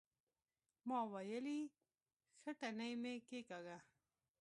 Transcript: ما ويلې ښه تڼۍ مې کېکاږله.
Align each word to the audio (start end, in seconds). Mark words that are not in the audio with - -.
ما 0.87 0.99
ويلې 1.11 1.59
ښه 2.41 2.51
تڼۍ 2.59 2.91
مې 3.01 3.13
کېکاږله. 3.27 3.77